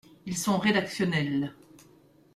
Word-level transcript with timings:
Ils 0.25 0.35
sont 0.35 0.57
rédactionnels. 0.57 1.53